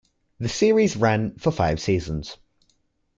[0.39, 2.37] The series ran for five seasons.